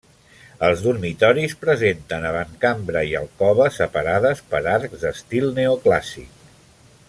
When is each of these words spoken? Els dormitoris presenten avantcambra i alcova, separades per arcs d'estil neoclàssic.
Els 0.67 0.79
dormitoris 0.85 1.53
presenten 1.65 2.25
avantcambra 2.29 3.05
i 3.11 3.13
alcova, 3.21 3.69
separades 3.77 4.43
per 4.55 4.63
arcs 4.77 5.05
d'estil 5.05 5.49
neoclàssic. 5.61 6.45